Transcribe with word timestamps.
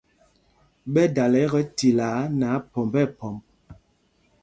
Ɓɛ 0.93 1.03
dala 1.15 1.41
kɛ 1.51 1.59
tilaa 1.77 2.19
nɛ 2.39 2.47
aphɔmb 2.57 2.93
nɛ 2.99 3.03
phɔmb. 3.17 3.39